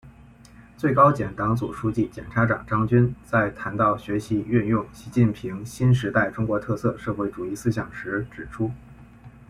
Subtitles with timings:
[0.79, 8.71] 最高检党组书记、检察长张军在谈到学习运用习近平新时代中国特色社会主义思想时指出